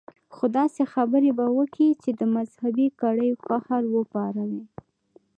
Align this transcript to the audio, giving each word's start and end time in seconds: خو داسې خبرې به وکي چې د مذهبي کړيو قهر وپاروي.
خو 0.35 0.45
داسې 0.57 0.81
خبرې 0.93 1.31
به 1.37 1.45
وکي 1.57 1.89
چې 2.01 2.09
د 2.19 2.21
مذهبي 2.35 2.87
کړيو 3.01 3.39
قهر 3.47 3.83
وپاروي. 3.95 4.63